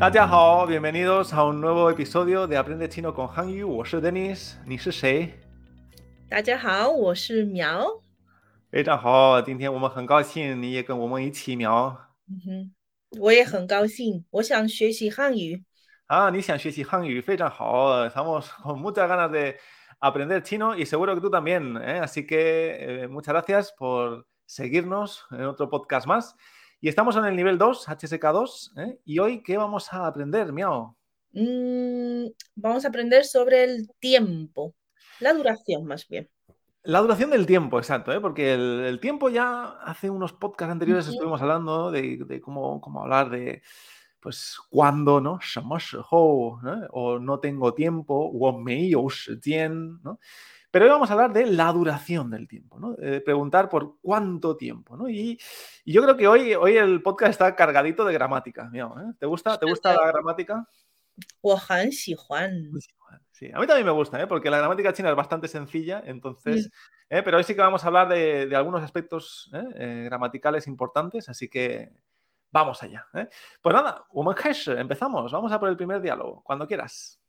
[0.00, 3.66] 大家好，bienvenidos a un nuevo episodio de Aprende Chino con Hangyu。
[3.66, 5.30] 我是 Dennis，你是谁？
[6.28, 7.86] 大家好，我是苗。
[8.70, 11.96] 非常好，今天我们很高兴你也跟我们一起苗。
[12.28, 15.64] 嗯哼，我也很高兴，我想学习汉语。
[16.06, 19.56] 啊，你想学习汉语，非常好，estamos con muchas ganas de
[19.98, 21.76] aprender chino y seguro que tú también.
[21.78, 22.00] ¿eh?
[22.00, 26.36] Así que eh, muchas gracias por seguirnos en otro podcast más.
[26.83, 28.71] Y estamos en el nivel 2, HSK2.
[28.79, 28.99] ¿eh?
[29.05, 30.97] ¿Y hoy qué vamos a aprender, Miao?
[31.31, 34.73] Mm, vamos a aprender sobre el tiempo,
[35.19, 36.27] la duración más bien.
[36.81, 38.19] La duración del tiempo, exacto, ¿eh?
[38.19, 43.61] porque el, tiempo ya hace unos podcasts anteriores estuvimos hablando de, cómo, cómo, hablar de,
[44.19, 45.39] pues, cuándo, ¿no?
[46.89, 50.19] O no tengo tiempo, o me ¿no?
[50.71, 52.93] Pero hoy vamos a hablar de la duración del tiempo, ¿no?
[52.93, 55.09] De preguntar por cuánto tiempo, ¿no?
[55.09, 55.37] Y,
[55.85, 58.71] yo creo que hoy, hoy el podcast está cargadito de gramática.
[58.73, 59.13] ¿eh?
[59.19, 60.65] ¿Te gusta, ¿Te gusta la gramática?
[63.31, 64.27] Sí, a mí también me gusta, ¿eh?
[64.27, 66.69] porque la gramática china es bastante sencilla, entonces,
[67.09, 67.21] ¿eh?
[67.21, 71.91] pero hoy sí que vamos a hablar de, algunos aspectos gramaticales importantes, así que
[72.49, 73.05] vamos allá.
[73.61, 74.05] Pues nada,
[74.67, 77.19] empezamos, vamos a por el primer diálogo, cuando quieras.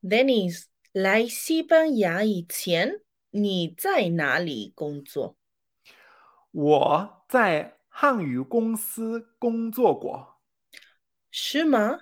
[0.00, 5.36] Denis, 来西班牙以前，你在哪里工作？
[6.50, 10.40] 我在汉语公司工作过。
[11.30, 12.00] 是吗？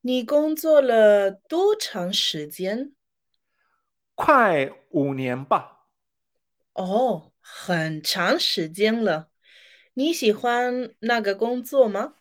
[0.00, 2.94] 你工作了多长时间？
[4.14, 5.88] 快五年吧。
[6.72, 9.28] 哦，很长时间了。
[9.94, 12.14] 你喜欢那个工作吗？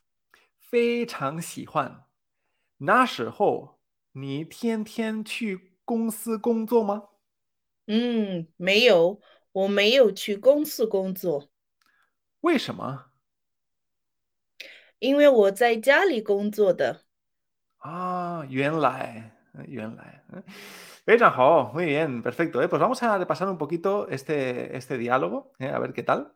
[0.59, 2.03] 非常喜欢。
[2.80, 3.80] 那时候
[4.12, 5.70] 你天天去。
[5.91, 7.05] 公司工作吗？
[7.86, 9.20] 嗯，没有，
[9.53, 11.48] 我没有去公司工作。
[12.41, 13.06] 为什么？
[14.99, 17.03] 因为我在家里工作的。
[17.78, 20.25] 啊，原来，原来，
[21.04, 26.34] 非常好，muy bien，perfecto。Pues vamos a repasar un poquito este este diálogo, a ver qué tal.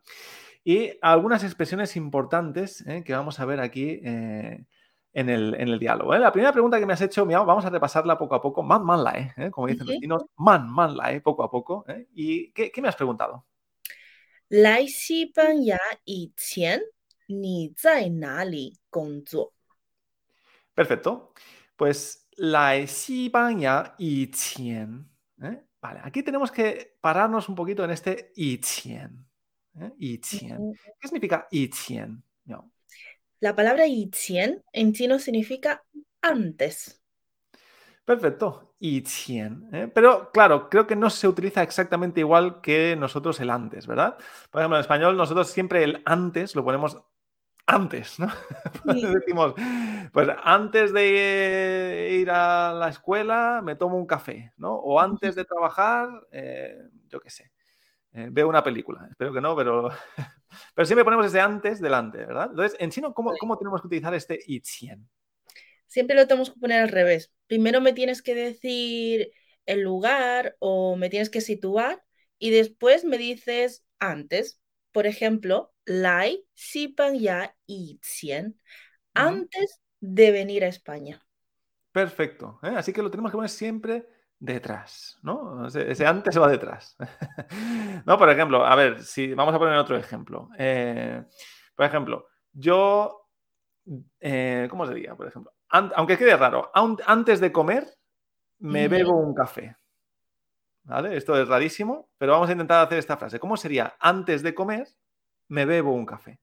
[0.62, 4.00] Y algunas expresiones importantes que vamos a ver aquí.
[4.04, 4.68] en
[5.29, 6.13] el, en el diálogo.
[6.13, 6.19] ¿eh?
[6.19, 8.61] La primera pregunta que me has hecho, vamos a repasarla poco a poco.
[8.61, 9.49] Man, man, la, ¿eh?
[9.49, 11.85] Como dicen los chinos, man, man, la, poco a poco.
[11.87, 12.07] ¿eh?
[12.13, 13.45] ¿Y qué, qué, me has preguntado?
[20.73, 21.33] Perfecto.
[21.75, 22.75] Pues la
[23.97, 24.27] y
[25.41, 25.63] ¿eh?
[25.81, 28.57] Vale, aquí tenemos que pararnos un poquito en este y
[30.49, 30.59] ¿eh?
[30.99, 32.23] ¿Qué significa y Miao?
[33.39, 35.83] La palabra yiqian en chino significa
[36.21, 37.01] antes.
[38.05, 39.69] Perfecto, yiqian.
[39.73, 39.91] ¿eh?
[39.93, 44.17] Pero claro, creo que no se utiliza exactamente igual que nosotros el antes, ¿verdad?
[44.51, 47.03] Por ejemplo, en español nosotros siempre el antes lo ponemos
[47.67, 48.27] antes, ¿no?
[48.85, 49.55] Decimos,
[50.11, 54.75] pues antes de ir a la escuela me tomo un café, ¿no?
[54.75, 56.77] O antes de trabajar, eh,
[57.09, 57.51] yo qué sé,
[58.15, 59.07] eh, veo una película.
[59.09, 59.89] Espero que no, pero
[60.73, 62.49] Pero siempre ponemos ese antes delante, ¿verdad?
[62.49, 65.07] Entonces, en chino, ¿cómo, cómo tenemos que utilizar este yiqian?
[65.87, 67.31] Siempre lo tenemos que poner al revés.
[67.47, 69.31] Primero me tienes que decir
[69.65, 72.03] el lugar o me tienes que situar
[72.37, 74.59] y después me dices antes.
[74.91, 78.59] Por ejemplo, lai sipan ya yiqian,
[79.13, 81.25] antes de venir a España.
[81.91, 82.59] Perfecto.
[82.63, 82.73] ¿eh?
[82.75, 84.05] Así que lo tenemos que poner siempre
[84.44, 85.66] detrás, ¿no?
[85.66, 86.96] Ese, antes va detrás.
[88.06, 90.48] no, por ejemplo, a ver, si vamos a poner otro ejemplo.
[90.58, 91.22] Eh,
[91.74, 93.28] por ejemplo, yo,
[94.18, 95.14] eh, ¿cómo sería?
[95.14, 96.70] Por ejemplo, aunque quede raro,
[97.06, 97.86] antes de comer
[98.58, 99.76] me bebo un café.
[100.82, 101.16] ¿Vale?
[101.16, 103.38] Esto es rarísimo, pero vamos a intentar hacer esta frase.
[103.38, 103.96] ¿Cómo sería?
[104.00, 104.88] Antes de comer
[105.48, 106.40] me bebo un café.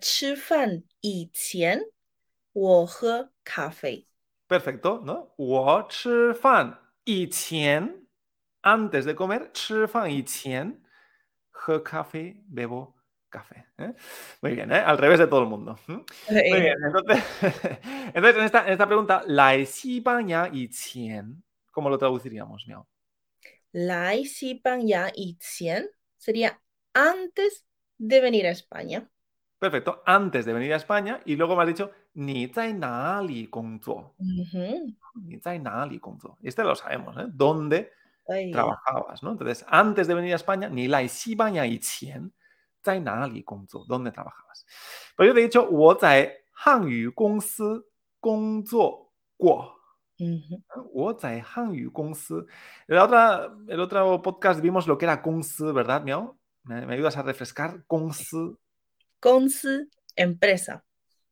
[0.00, 1.78] 吃饭以前
[2.52, 4.08] 我喝咖啡。
[4.50, 5.32] Perfecto, ¿no?
[5.36, 8.06] 我吃饭以前
[8.62, 10.80] antes de comer, 吃饭以前
[11.50, 12.94] 喝咖啡 bebo
[13.30, 13.66] café.
[13.78, 13.92] ¿eh?
[14.40, 14.78] Muy bien, ¿eh?
[14.78, 15.78] al revés de todo el mundo.
[15.86, 17.22] Muy bien, entonces,
[18.14, 22.86] entonces en, esta, en esta pregunta, la España y qian, ¿cómo lo traduciríamos, Miao?
[23.72, 25.86] La España y qian
[26.16, 26.60] sería
[26.94, 27.66] antes
[27.98, 29.08] de venir a España.
[29.61, 34.15] Perfecto, antes de venir a España y luego me has dicho ni zai nali gongzuo.
[34.17, 36.39] Ni zai nali gongzuo.
[36.41, 37.27] Este lo sabemos, ¿eh?
[37.31, 37.91] ¿Dónde
[38.51, 39.33] trabajabas, no?
[39.33, 42.33] Entonces, antes de venir a España, ni la España y qian,
[42.83, 43.85] zai nali gongzuo.
[43.85, 44.65] ¿Dónde trabajabas?
[45.15, 46.31] Pero yo te he dicho, wo zai
[46.65, 47.83] hanyu gongsi
[48.19, 49.75] gongzuo guo.
[50.91, 52.33] Wo zai hanyu gongsi.
[52.87, 56.39] En otra, el otro podcast vimos lo que era gongsi, ¿verdad, Miao?
[56.63, 57.83] ¿Me, ayudas a refrescar?
[57.87, 58.57] Gongsi.
[59.20, 60.82] 公司 empresa.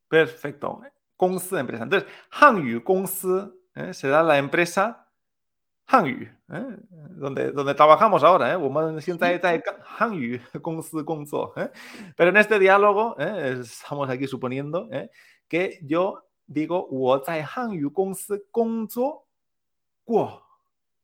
[0.08, 0.82] Perfecto.
[1.16, 1.84] 公司 empresa.
[1.84, 3.92] Entonces, 汉语公司 ¿eh?
[3.92, 5.04] será la empresa
[5.86, 6.76] Hanyu, ¿eh?
[7.10, 8.52] donde, donde trabajamos ahora.
[8.52, 8.56] ¿eh?
[8.56, 11.70] 我们现在在汉语公司工作, ¿eh?
[12.16, 13.60] Pero en este diálogo ¿eh?
[13.60, 15.10] estamos aquí suponiendo ¿eh?
[15.48, 19.26] que yo digo 我在汉语公司工作
[20.04, 20.42] 过.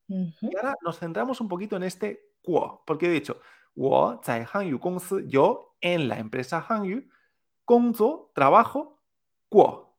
[0.09, 0.51] Ujú.
[0.51, 3.41] Y ahora nos centramos un poquito en este 过, porque he dicho
[3.75, 7.09] 我在汉语公司, yo en la empresa Hanyu,
[7.65, 8.99] 工作, trabajo,
[9.49, 9.97] 过.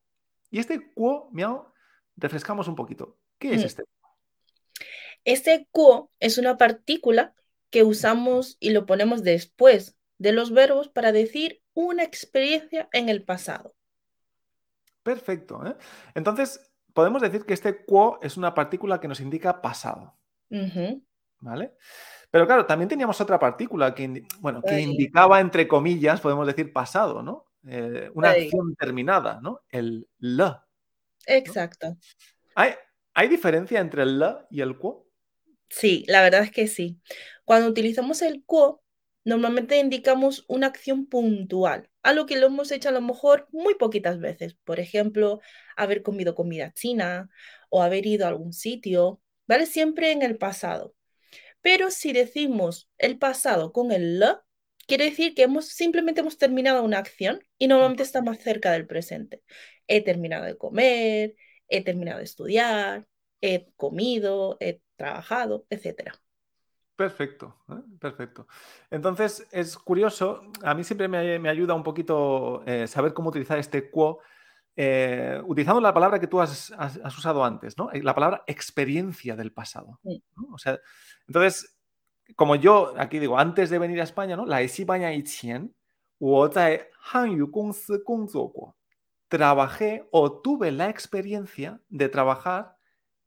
[0.52, 1.72] Y este 过, miau,
[2.18, 3.18] refrescamos un poquito.
[3.40, 3.66] ¿Qué es Mm.
[3.66, 3.84] este?
[5.24, 7.34] Este kuo es una partícula
[7.70, 13.24] que usamos y lo ponemos después de los verbos para decir una experiencia en el
[13.24, 13.74] pasado.
[15.04, 15.66] Perfecto.
[15.66, 15.76] ¿eh?
[16.16, 16.60] Entonces,
[16.94, 20.16] podemos decir que este quo es una partícula que nos indica pasado,
[20.50, 21.04] Ujú.
[21.40, 21.76] ¿vale?
[22.31, 27.23] Pero claro, también teníamos otra partícula que, bueno, que indicaba, entre comillas, podemos decir pasado,
[27.23, 27.47] ¿no?
[27.67, 29.61] Eh, una acción terminada, ¿no?
[29.69, 30.67] El la.
[31.27, 31.97] Exacto.
[32.55, 32.73] ¿Hay,
[33.15, 35.07] ¿Hay diferencia entre el la y el quo?
[35.69, 37.01] Sí, la verdad es que sí.
[37.45, 38.83] Cuando utilizamos el quo,
[39.25, 44.21] normalmente indicamos una acción puntual, algo que lo hemos hecho a lo mejor muy poquitas
[44.21, 44.55] veces.
[44.65, 45.41] Por ejemplo,
[45.77, 47.29] haber comido comida china
[47.69, 49.67] o haber ido a algún sitio, ¿vale?
[49.67, 50.95] Siempre en el pasado.
[51.67, 54.45] Pero si decimos el pasado con el la,
[54.87, 58.87] quiere decir que hemos, simplemente hemos terminado una acción y normalmente está más cerca del
[58.87, 59.43] presente.
[59.89, 61.35] He terminado de comer,
[61.67, 63.09] he terminado de estudiar,
[63.41, 66.13] he comido, he trabajado, etc.
[66.95, 67.83] Perfecto, ¿eh?
[67.99, 68.47] perfecto.
[68.89, 73.59] Entonces, es curioso, a mí siempre me, me ayuda un poquito eh, saber cómo utilizar
[73.59, 74.21] este quo,
[74.79, 76.71] eh, utilizando la palabra que tú has,
[77.17, 77.75] usado antes.
[77.93, 80.01] Eh, la palabra experiencia del pasado.
[80.53, 80.79] O sea,
[81.27, 81.79] entonces,
[82.35, 84.45] como yo aquí digo, antes de venir a España, ¿no?
[84.45, 85.75] La España y Chien,
[89.29, 92.77] trabajé o tuve la experiencia de trabajar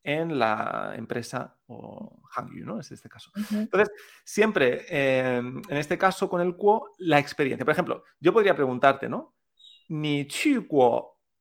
[0.03, 2.79] en la empresa o Hangyu, ¿no?
[2.79, 3.31] Es este caso.
[3.51, 3.89] Entonces,
[4.23, 7.65] siempre, em, en este caso con el Kuo, la experiencia.
[7.65, 9.35] Por ejemplo, yo podría preguntarte, ¿no?
[9.89, 10.55] ¿Ni chi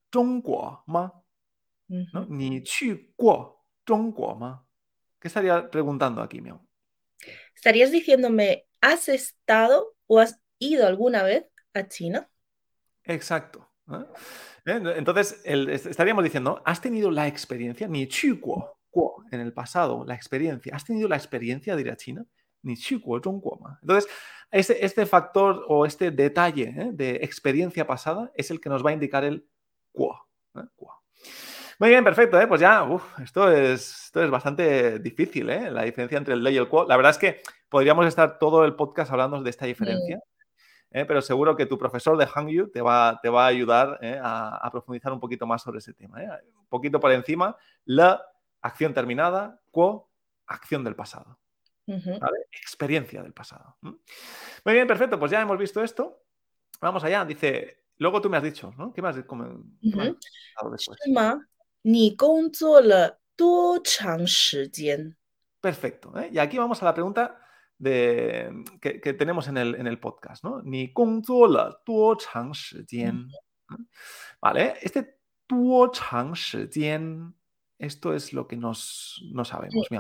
[0.10, 2.24] 中国吗？¿no?
[2.24, 2.25] Ujú.
[2.30, 6.60] 你去过中国吗？¿Qué estaría preguntando aquí, Miau?
[7.56, 12.30] ¿Estarías diciéndome, ¿has estado o has ido alguna vez a China?
[13.06, 13.70] Exacto.
[13.90, 14.06] ¿eh?
[14.66, 14.94] ¿Eh?
[14.98, 17.88] Entonces, el- est- estaríamos diciendo, ¿has tenido la experiencia?
[17.88, 20.75] Ni chu guo, guo, en el pasado, la experiencia.
[20.75, 22.25] ¿Has tenido la experiencia de ir a China?
[22.64, 23.80] Ni chu guo, zhong guo ma.
[23.81, 24.10] Entonces,
[24.52, 26.90] este, este factor o este detalle ¿eh?
[26.94, 29.46] de experiencia pasada es el que nos va a indicar el
[29.99, 30.29] guo.
[30.55, 30.62] ¿eh?
[30.77, 31.03] Guo.
[31.81, 32.41] Muy bien, perfecto.
[32.41, 32.47] ¿eh?
[32.47, 35.71] Pues ya, uf, esto, es, esto es bastante difícil, ¿eh?
[35.71, 36.85] la diferencia entre el le y el quo.
[36.87, 40.21] La verdad es que podríamos estar todo el podcast hablando de esta diferencia.
[40.91, 41.05] ¿eh?
[41.05, 44.19] pero seguro que tu profesor de Hangyu te va, te va a ayudar ¿eh?
[44.23, 46.23] a, a profundizar un poquito más sobre ese tema.
[46.23, 46.29] ¿eh?
[46.61, 48.23] Un poquito por encima, la
[48.62, 50.11] acción terminada, quo,
[50.47, 51.39] acción del pasado.
[52.53, 53.77] Experiencia del pasado.
[53.81, 55.19] Muy bien, perfecto.
[55.19, 56.23] Pues ya hemos visto esto.
[56.83, 57.25] Vamos allá.
[57.25, 58.93] Dice, Luego tú me has dicho, ¿no?
[58.93, 59.17] ¿Qué más?
[59.17, 61.39] ¿Qué más?
[65.61, 66.19] Perfecto.
[66.19, 66.31] ¿eh?
[66.33, 67.40] Y aquí vamos a la pregunta
[67.76, 68.50] de,
[68.81, 70.62] que, que, tenemos en el, en el podcast, ¿no?
[70.62, 70.93] Ni
[74.40, 76.35] Vale, este tuo chang
[77.78, 79.97] esto es lo que nos, no sabemos, sí.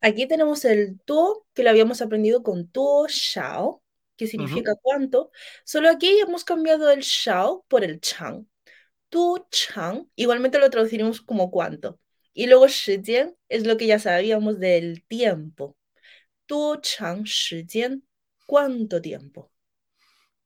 [0.00, 3.81] Aquí tenemos el tuo que lo habíamos aprendido con tuo shao,
[4.22, 5.32] que significa cuánto,
[5.64, 8.46] solo aquí hemos cambiado el shao por el chang.
[9.08, 11.98] Tu chang, igualmente lo traduciremos como cuánto.
[12.32, 15.76] Y luego shijian es lo que ya sabíamos del tiempo.
[16.46, 18.04] Tu chang shijian,
[18.46, 19.50] cuánto tiempo.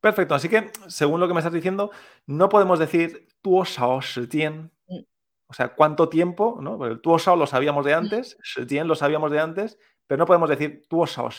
[0.01, 1.91] Perfecto, así que según lo que me estás diciendo,
[2.25, 5.03] no podemos decir tuo shao shijian, mm.
[5.47, 6.83] o sea, cuánto tiempo, ¿no?
[6.85, 10.49] El tuo shao lo sabíamos de antes, shijian lo sabíamos de antes, pero no podemos
[10.49, 11.29] decir tuo shao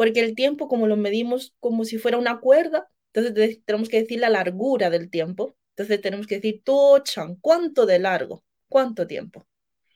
[0.00, 4.18] porque el tiempo, como lo medimos como si fuera una cuerda, entonces tenemos que decir
[4.18, 5.54] la largura del tiempo.
[5.76, 8.42] Entonces tenemos que decir todo chan, ¿cuánto de largo?
[8.66, 9.44] ¿Cuánto tiempo?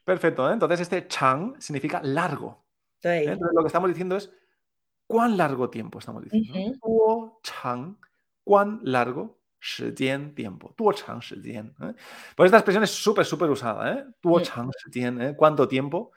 [0.04, 0.52] Perfecto, ¿eh?
[0.52, 2.66] entonces este chan significa largo.
[3.00, 3.08] Sí.
[3.08, 3.32] ¿eh?
[3.32, 4.30] Entonces lo que estamos diciendo es
[5.06, 6.78] cuán largo tiempo estamos diciendo.
[6.82, 7.96] Tuo chan,
[8.44, 10.74] cuán largo, shijien, tiempo.
[10.76, 11.74] Tuo chan, shijien.
[11.80, 11.94] ¿eh?
[12.36, 13.90] Pues esta expresión es súper, súper usada.
[13.94, 14.04] ¿eh?
[14.20, 15.34] Tuo chan, shijien, ¿eh?
[15.34, 16.12] cuánto tiempo.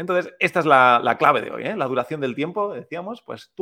[0.00, 1.76] Entonces, esta es la, la clave de hoy, ¿eh?
[1.76, 3.52] la duración del tiempo, decíamos, pues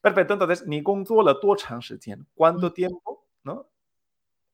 [0.00, 0.82] Perfecto, entonces, ni
[2.34, 2.72] ¿Cuánto mm.
[2.74, 3.68] tiempo ¿no?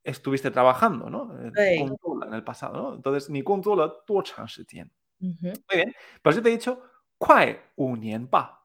[0.02, 1.36] estuviste trabajando ¿no?
[1.56, 2.74] Eh, en el pasado?
[2.76, 2.94] ¿no?
[2.94, 3.42] Entonces, ni
[5.18, 6.82] Muy bien, pues yo te he dicho,
[7.18, 8.64] ¿cuál un pa?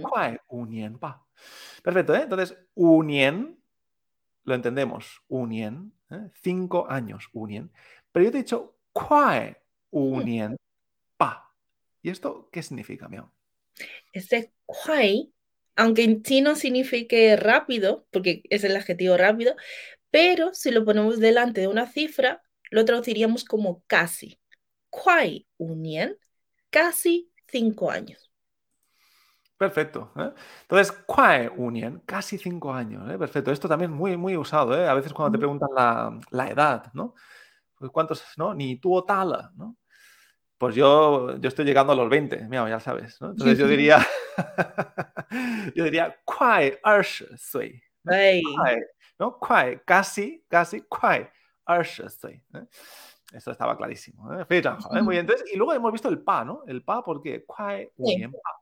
[0.00, 1.24] ¿Cuál un pa?
[1.82, 2.22] Perfecto, ¿eh?
[2.22, 3.58] entonces, unien,
[4.44, 5.22] lo entendemos,
[6.10, 6.30] ¿eh?
[6.34, 7.70] cinco años, unien,
[8.12, 9.56] pero yo te he dicho, ¿cuál?
[9.92, 10.56] Unien
[11.16, 11.54] pa.
[12.02, 13.32] ¿Y esto qué significa, Miao?
[14.12, 15.32] Este kuai,
[15.76, 19.54] aunque en chino signifique rápido, porque es el adjetivo rápido,
[20.10, 24.40] pero si lo ponemos delante de una cifra, lo traduciríamos como casi.
[24.90, 26.18] Kuai unien,
[26.70, 28.30] casi cinco años.
[29.56, 30.12] Perfecto.
[30.16, 30.32] ¿eh?
[30.62, 33.08] Entonces, kuai unien, casi cinco años.
[33.10, 33.16] ¿eh?
[33.16, 33.52] Perfecto.
[33.52, 34.76] Esto también es muy, muy usado.
[34.76, 34.88] ¿eh?
[34.88, 37.14] A veces cuando te preguntan la, la edad, ¿no?
[37.78, 38.54] Pues, ¿Cuántos, no?
[38.54, 39.76] Ni tuvo tala, ¿no?
[40.62, 43.30] Pues yo, yo estoy llegando a los 20, mira, ya sabes, ¿no?
[43.30, 43.98] Entonces yo diría,
[45.74, 46.78] yo diría, kuai
[47.36, 47.82] sui.
[49.18, 49.40] ¿no?
[49.40, 51.28] Kuai, casi, casi, kuai
[51.84, 52.40] sui.
[52.54, 52.64] ¿eh?
[53.32, 54.32] Esto estaba clarísimo.
[54.34, 54.46] ¿eh?
[54.48, 55.02] ¿eh?
[55.02, 55.22] Muy bien.
[55.22, 56.62] Entonces, y luego hemos visto el pa, ¿no?
[56.68, 57.44] El pa, ¿por qué?
[57.44, 58.61] Kuai unien pa.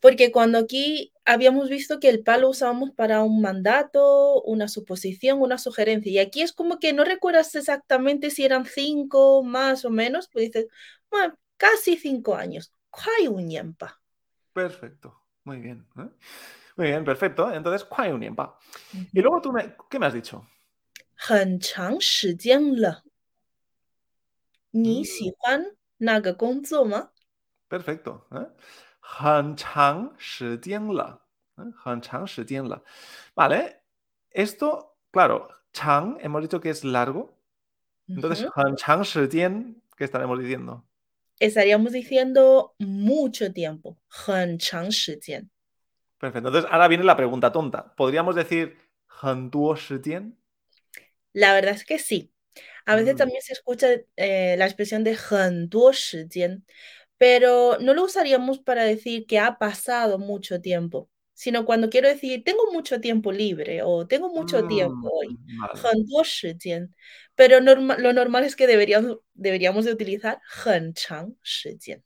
[0.00, 5.40] Porque cuando aquí habíamos visto que el pa lo usábamos para un mandato, una suposición,
[5.40, 6.12] una sugerencia.
[6.12, 10.46] Y aquí es como que no recuerdas exactamente si eran cinco más o menos, pues
[10.46, 10.66] dices,
[11.10, 12.72] bueno, casi cinco años.
[12.90, 13.98] Kuai un pa.
[14.52, 15.20] Perfecto.
[15.44, 15.86] Muy bien.
[15.98, 16.08] ¿eh?
[16.76, 17.50] Muy bien, perfecto.
[17.50, 18.58] Entonces, kuai un pa.
[19.12, 20.46] Y luego tú, me, ¿qué me has dicho?
[21.16, 23.02] 很长时间了。
[24.70, 27.10] 你喜欢那个工作吗？
[27.68, 28.26] Perfecto.
[28.32, 28.46] ¿eh?
[29.08, 31.72] 很长时间了，¿eh?
[31.76, 32.82] 很长时间了.
[33.34, 33.80] Vale,
[34.32, 37.30] esto, claro, chang hemos dicho que es largo.
[38.08, 38.50] Entonces, Ujú.
[38.54, 40.84] 很长时间, ¿qué estaremos diciendo?
[41.40, 43.96] Estaríamos diciendo mucho tiempo.
[44.08, 45.48] 很长时间。
[46.20, 46.48] Perfecto.
[46.48, 47.94] Entonces, ahora viene la pregunta tonta.
[47.96, 50.36] ¿Podríamos decir 很多时间?
[51.32, 52.30] La verdad es que sí.
[52.86, 53.18] A veces Mm.
[53.18, 56.64] también se escucha eh, la expresión de 很多时间,
[57.18, 62.42] pero no lo usaríamos para decir que ha pasado mucho tiempo, sino cuando quiero decir
[62.44, 65.28] tengo mucho tiempo libre o tengo mucho tiempo hoy.
[65.28, 65.80] Mm, vale.
[65.82, 66.94] 很多时间.
[67.34, 72.02] Pero norma- lo normal es que deberíamos, deberíamos de utilizar 很长时间.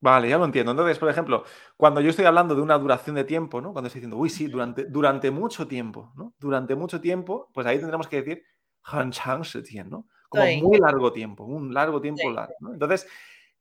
[0.00, 0.72] Vale, ya lo entiendo.
[0.72, 1.44] Entonces, por ejemplo,
[1.76, 3.72] cuando yo estoy hablando de una duración de tiempo, ¿no?
[3.72, 4.52] Cuando estoy diciendo, uy, sí, Ujú.
[4.52, 6.34] durante, durante mucho tiempo, ¿no?
[6.40, 8.42] Durante mucho tiempo, pues ahí tendremos que decir
[8.82, 10.08] 很长时间, ¿no?
[10.28, 10.60] Como Sí.
[10.60, 12.34] muy largo tiempo, un largo tiempo Sí.
[12.34, 12.72] largo, ¿no?
[12.72, 13.06] Entonces,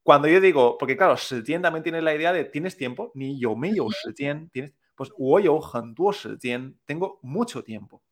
[0.07, 3.57] cuando yo digo, porque claro, Shetian también tiene la idea de tienes tiempo, ni yo
[3.57, 5.61] me yo Shetian, tienes, pues yo
[6.85, 8.05] tengo mucho tiempo.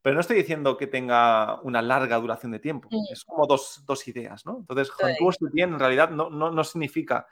[0.00, 2.88] Pero no estoy diciendo que tenga una larga duración de tiempo.
[2.88, 2.96] Sí.
[3.10, 4.58] Es como dos, dos, ideas, ¿no?
[4.58, 7.26] Entonces, Hantuo en realidad no, no, no significa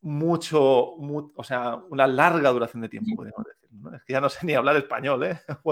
[0.00, 3.68] mucho, o sea, una larga duración de tiempo, podríamos decir.
[3.72, 3.94] ¿no?
[3.94, 5.38] Es que ya no sé ni hablar español, ¿eh?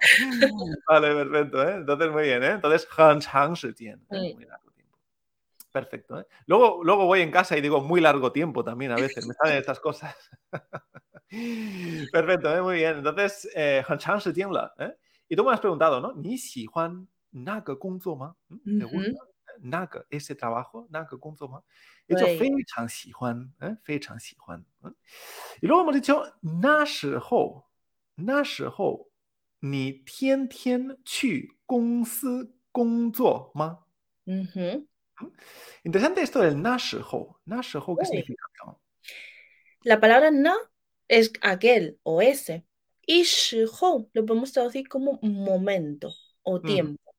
[0.88, 1.74] vale, perfecto, ¿eh?
[1.76, 2.50] Entonces, muy bien, ¿eh?
[2.50, 4.00] Entonces, Hanchang Shetian.
[4.10, 4.34] ¿eh?
[4.34, 4.65] Muy largo
[5.76, 6.18] perfecto.
[6.18, 6.26] ¿eh?
[6.46, 9.58] Luego, luego voy en casa y digo muy largo tiempo también a veces, me salen
[9.58, 10.16] estas cosas.
[12.12, 12.62] perfecto, ¿eh?
[12.62, 12.96] muy bien.
[12.96, 14.96] Entonces, eh, ¿eh?
[15.28, 16.14] Y tú me has preguntado, ¿no?
[16.14, 18.34] ¿Ni si Juan Naga Kunzoma?
[18.48, 18.78] ¿Mm?
[18.78, 19.20] ¿Te gusta?
[19.58, 21.62] Naga, ese trabajo, Naga Kunzoma.
[22.08, 23.76] He dicho, pues Fei Chan Si Juan, ¿eh?
[23.82, 24.66] Fei Chan Si Juan.
[25.60, 27.68] Y luego hemos dicho, Nash Ho,
[28.16, 29.08] Nash Ho,
[29.60, 33.78] ni Tien Tien Chu Gong Si Gong Zuo Ma.
[35.84, 37.40] Interesante esto del nasho.
[37.44, 38.10] Nasho, ¿qué sí.
[38.10, 38.44] significa?
[39.82, 40.54] La palabra na
[41.08, 42.66] es aquel o ese.
[43.06, 46.62] Y shiho lo podemos traducir como momento o mm.
[46.62, 47.14] tiempo.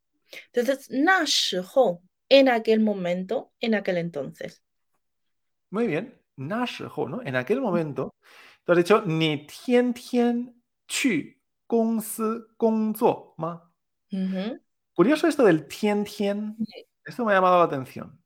[0.52, 4.62] Entonces, na shiho, en aquel momento, en aquel entonces.
[5.70, 6.22] Muy bien.
[6.36, 7.22] Na shiho, ¿no?
[7.24, 8.14] En aquel momento.
[8.64, 11.38] Tú has dicho, ni tian tian chu
[11.70, 12.24] gong si
[12.58, 12.96] gong
[13.38, 13.72] ma.
[14.94, 16.58] Curioso esto del tian tian.
[17.08, 18.22] Esto me ha llamado la atención.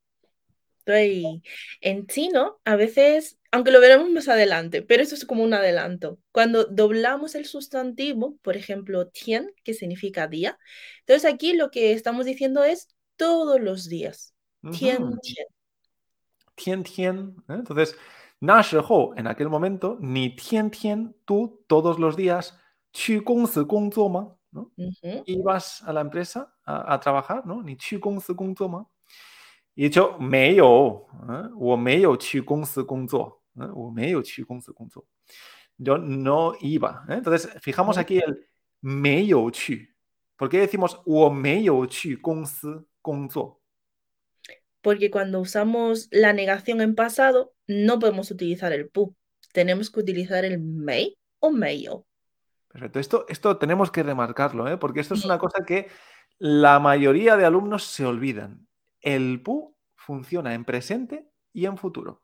[0.80, 1.44] Estoy
[1.82, 6.18] en chino, a veces, aunque lo veremos más adelante, pero eso es como un adelanto.
[6.32, 10.58] Cuando doblamos el sustantivo, por ejemplo, tien, que significa día,
[11.02, 14.34] entonces aquí lo que estamos diciendo es todos los días.
[14.72, 15.04] Tien.
[15.04, 15.12] uh
[16.56, 16.84] -huh.
[16.84, 17.36] tian.
[17.48, 17.96] Entonces,
[18.40, 22.58] na shihou, en aquel momento, ni tien, tian, tú todos los días,
[22.92, 23.48] qi gong
[23.94, 24.41] gong.
[24.52, 24.72] ¿no?
[24.78, 27.62] Uh a la empresa a, trabajar, ¿no?
[27.62, 28.86] Ni chu gong si gong ma.
[29.76, 31.08] Y yo, me yo,
[31.58, 33.68] o me yo gong si gong ¿eh?
[33.74, 34.62] o me yo gong
[35.78, 37.06] Yo no iba.
[37.10, 37.14] ¿eh?
[37.16, 38.46] Entonces, fijamos aquí el
[38.82, 39.50] me yo
[40.36, 42.68] ¿Por qué decimos o me yo chu gong si
[43.02, 43.30] gong
[44.82, 49.16] porque cuando usamos la negación en pasado no podemos utilizar el pu.
[49.54, 52.06] Tenemos que utilizar el mei o meio.
[52.72, 53.00] Perfecto.
[53.00, 54.78] Esto, esto tenemos que remarcarlo, ¿eh?
[54.78, 55.90] porque esto es una cosa que
[56.38, 58.68] la mayoría de alumnos se olvidan.
[59.02, 62.24] El PU funciona en presente y en futuro,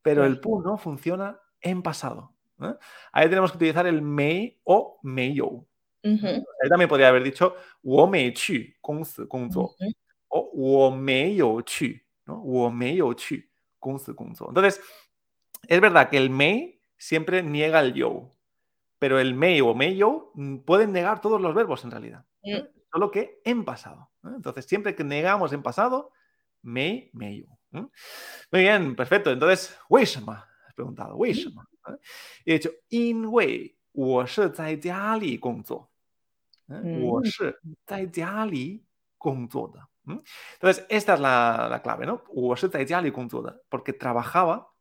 [0.00, 2.34] pero el PU no funciona en pasado.
[2.62, 2.74] ¿eh?
[3.12, 5.68] Ahí tenemos que utilizar el mei o meiyou.
[6.04, 8.34] Ahí también podría haber dicho wo mei
[10.28, 10.50] o
[12.26, 12.98] wo mei.
[14.48, 14.80] Entonces,
[15.68, 18.30] es verdad que el mei siempre niega el you
[19.02, 22.24] pero el may o mayo mm, pueden negar todos los verbos en realidad.
[22.44, 22.54] Mm.
[22.54, 22.70] ¿eh?
[22.92, 24.12] Solo que en pasado.
[24.22, 24.28] ¿eh?
[24.36, 26.12] Entonces, siempre que negamos en pasado,
[26.62, 27.46] may, mayo.
[27.72, 27.84] ¿eh?
[28.52, 29.32] Muy bien, perfecto.
[29.32, 31.16] Entonces, has preguntado,
[32.44, 34.24] he dicho, in way, wo
[40.06, 42.22] Entonces, esta es la, la clave, ¿no?
[43.68, 44.71] Porque trabajaba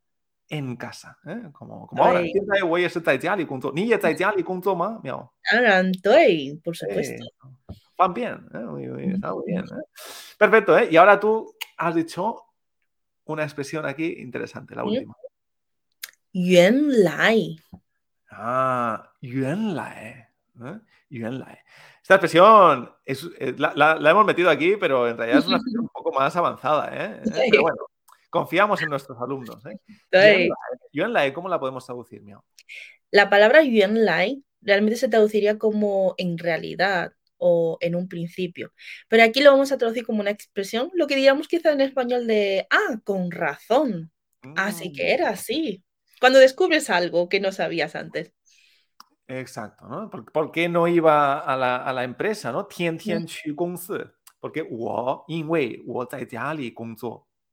[0.51, 1.51] en casa, ¿eh?
[1.53, 2.21] como, como ahora.
[2.21, 2.31] Ay.
[2.33, 3.73] 现在我也是在家里工作。
[3.75, 5.01] 你也在家里工作吗？
[5.03, 5.33] 喵。
[5.51, 7.15] 当然对, por supuesto.
[7.25, 8.59] Eh, van bien, ¿eh?
[8.59, 9.15] muy, muy- Ujú.
[9.17, 9.65] está muy bien.
[9.65, 9.85] ¿eh?
[10.39, 10.89] Perfecto, ¿eh?
[10.91, 12.45] Y ahora tú has dicho
[13.25, 14.93] una expresión aquí interesante, la Ujú.
[14.93, 15.15] última.
[16.33, 17.57] 原来,
[18.31, 20.29] Ah, 原来,
[20.61, 20.81] ¿eh?
[21.11, 21.59] 原来.
[22.03, 25.57] Esta expresión es, eh, la, la- la hemos metido aquí, pero en realidad es una
[25.57, 27.21] expresión un poco más avanzada, ¿eh?
[27.21, 27.23] ¿Eh?
[27.25, 27.49] Sí.
[27.51, 27.77] Pero bueno,
[28.32, 29.64] Confiamos en nuestros alumnos.
[29.66, 29.78] ¿eh?
[30.10, 30.50] Yuan, e,
[30.94, 32.46] yuan e, ¿cómo la podemos traducir, Miao?
[33.12, 38.72] La palabra Yuan Lai e realmente se traduciría como en realidad o en un principio.
[39.10, 42.26] Pero aquí lo vamos a traducir como una expresión, lo que diríamos quizá en español
[42.26, 44.12] de, ah, con razón.
[44.56, 45.08] Así que mm.
[45.08, 45.84] era así.
[46.22, 48.34] Cuando descubres algo que no sabías antes.
[49.28, 50.10] Exacto, ¿no?
[50.10, 52.66] ¿Por, qué no iba a la, a la empresa, ¿no?
[52.66, 53.26] Tian Tian mm.
[53.26, 53.56] Chu
[54.40, 54.64] Porque,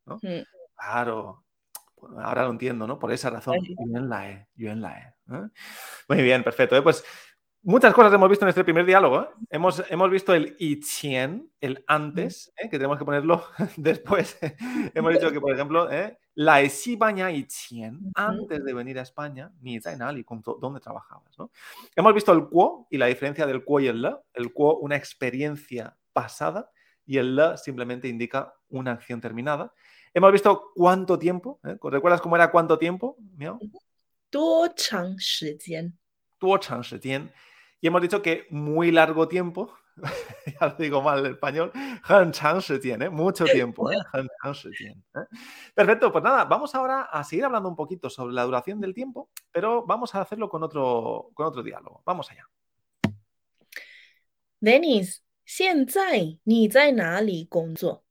[0.06, 0.16] ¿no?
[0.22, 0.42] Mm.
[0.78, 1.44] Claro,
[2.22, 2.98] ahora lo entiendo, ¿no?
[2.98, 3.74] Por esa razón, sí.
[3.76, 5.48] yo en la E, e ¿eh?
[6.08, 6.76] Muy bien, perfecto.
[6.76, 6.82] ¿eh?
[6.82, 7.04] Pues
[7.62, 9.22] muchas cosas hemos visto en este primer diálogo.
[9.22, 9.28] ¿eh?
[9.50, 13.44] Hemos, hemos visto el ichien, el antes, que tenemos que ponerlo
[13.76, 14.38] después.
[14.94, 15.88] hemos dicho que, por ejemplo,
[16.34, 20.24] la Esibaña ichien, antes de venir a España, ni Zainal y
[20.60, 21.50] dónde trabajabas, ¿no?
[21.96, 24.22] Hemos visto el cuo y la diferencia del cuo y el la.
[24.32, 26.70] El cuo, una experiencia pasada,
[27.08, 29.72] y el la simplemente indica una acción terminada.
[30.13, 31.59] Hemos visto cuánto tiempo.
[31.63, 31.77] ¿eh?
[31.81, 33.17] ¿Recuerdas cómo era cuánto tiempo?
[33.37, 33.59] Miau?
[34.29, 35.93] 多长时间？
[36.39, 37.31] 多长时间.
[37.81, 39.73] Y hemos dicho que muy largo tiempo,
[40.45, 43.09] ya lo digo mal en español, 很长时间, ¿eh?
[43.09, 43.97] mucho tiempo, ¿eh?
[44.11, 45.27] 很长时间, ¿eh?
[45.75, 49.29] Perfecto, pues nada, vamos ahora a seguir hablando un poquito sobre la duración del tiempo,
[49.51, 52.01] pero vamos a hacerlo con otro, con otro diálogo.
[52.05, 52.47] Vamos allá.
[54.59, 58.05] Dennis，现在你在哪里工作？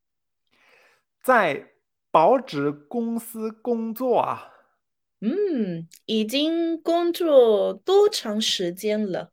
[1.23, 1.73] 在
[2.18, 4.52] 保纸公司工作啊，
[5.20, 9.32] 嗯，已经工作多长时间了？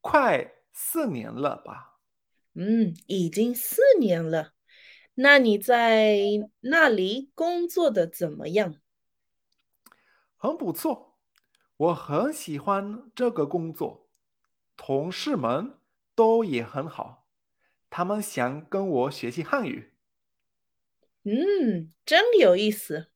[0.00, 1.98] 快四年了吧？
[2.54, 4.54] 嗯，已经四年了。
[5.16, 6.16] 那你在
[6.60, 8.76] 那里工作的怎么样？
[10.38, 11.18] 很不错，
[11.76, 14.08] 我很喜欢这个工作，
[14.74, 15.76] 同事们
[16.14, 17.26] 都也很好，
[17.90, 19.90] 他们想跟我学习汉语。
[21.23, 23.07] 嗯，真有意思。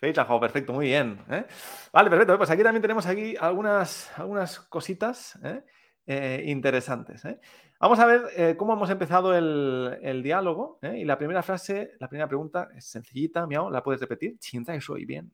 [0.00, 1.18] Fecha, jo, perfecto, muy bien.
[1.30, 1.46] ¿eh?
[1.90, 2.36] Vale, perfecto.
[2.36, 5.62] Pues aquí también tenemos aquí algunas, algunas cositas ¿eh?
[6.06, 7.24] Eh, interesantes.
[7.24, 7.40] ¿eh?
[7.80, 10.78] Vamos a ver eh, cómo hemos empezado el, el diálogo.
[10.82, 10.98] ¿eh?
[10.98, 14.36] Y la primera frase, la primera pregunta es sencillita, miau, ¿la puedes repetir?
[14.38, 15.30] 请再说一遍.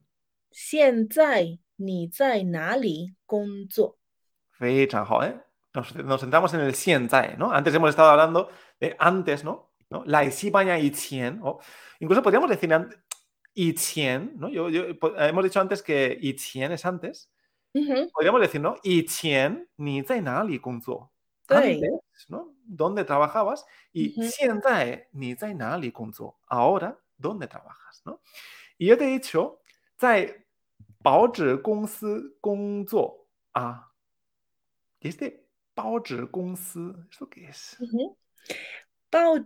[0.52, 3.96] 现在你在哪里工作？
[4.56, 5.36] Fecha, jo, ¿eh?
[5.74, 7.50] Nos, nos centramos en el 现在, ¿no?
[7.52, 9.72] Antes hemos estado hablando de antes, ¿no?
[9.95, 10.03] ¿no?
[10.05, 11.59] La Isibaña Yichien, o
[11.99, 12.69] incluso podríamos decir
[13.53, 14.49] Yichien, ¿no?
[14.49, 14.83] Yo, yo,
[15.17, 17.31] hemos dicho antes que Yichien es antes.
[17.73, 18.11] Uh -huh.
[18.11, 18.75] Podríamos decir, ¿no?
[18.83, 21.11] Yichien ni Zainali Kunzo.
[21.47, 22.55] Antes, ¿no?
[22.65, 23.65] ¿Dónde trabajabas?
[23.93, 26.39] Y Sientae ni Zainali Kunzo.
[26.47, 28.01] Ahora, ¿dónde trabajas?
[28.05, 28.21] ¿no?
[28.77, 29.61] Y yo te he dicho,
[29.99, 30.33] Zai
[30.99, 31.87] Bao Zhi Gong
[32.41, 33.27] Kunzo.
[33.53, 33.89] Ah.
[34.99, 36.15] Este Bao Zhi
[37.11, 37.77] ¿esto qué es?
[37.79, 38.15] Uh -huh.
[39.15, 39.37] Bao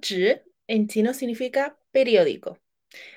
[0.65, 2.57] en chino significa periódico.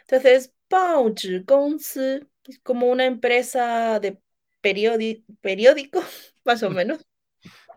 [0.02, 1.14] Entonces, Bao
[1.46, 4.20] Gongzi es como una empresa de
[4.60, 6.00] periódico,
[6.44, 6.74] más o mm.
[6.74, 7.06] menos.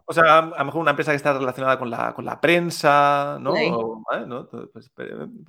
[0.08, 3.38] O sea, a lo mejor una empresa que está relacionada con la, con la prensa,
[3.40, 3.56] ¿no?
[3.56, 3.70] Sí.
[3.72, 4.26] O, ¿eh?
[4.28, 4.50] ¿no?
[4.50, 4.92] Pues,